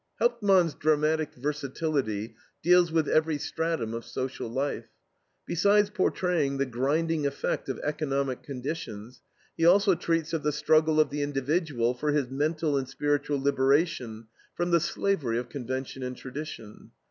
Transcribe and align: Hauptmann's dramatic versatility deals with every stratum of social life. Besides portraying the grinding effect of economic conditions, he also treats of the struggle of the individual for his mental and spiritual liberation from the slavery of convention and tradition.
Hauptmann's 0.17 0.73
dramatic 0.73 1.35
versatility 1.35 2.33
deals 2.63 2.91
with 2.91 3.07
every 3.07 3.37
stratum 3.37 3.93
of 3.93 4.03
social 4.03 4.47
life. 4.49 4.87
Besides 5.45 5.91
portraying 5.91 6.57
the 6.57 6.65
grinding 6.65 7.27
effect 7.27 7.69
of 7.69 7.77
economic 7.83 8.41
conditions, 8.41 9.21
he 9.55 9.63
also 9.63 9.93
treats 9.93 10.33
of 10.33 10.41
the 10.41 10.51
struggle 10.51 10.99
of 10.99 11.11
the 11.11 11.21
individual 11.21 11.93
for 11.93 12.13
his 12.13 12.29
mental 12.31 12.77
and 12.79 12.89
spiritual 12.89 13.39
liberation 13.39 14.25
from 14.55 14.71
the 14.71 14.79
slavery 14.79 15.37
of 15.37 15.49
convention 15.49 16.01
and 16.01 16.17
tradition. 16.17 16.89